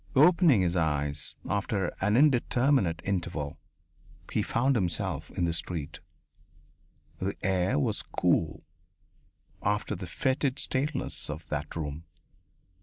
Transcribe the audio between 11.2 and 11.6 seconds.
of